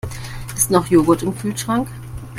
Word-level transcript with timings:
Ist 0.55 0.71
noch 0.71 0.87
Joghurt 0.87 1.21
im 1.21 1.37
Kühlschrank? 1.37 1.87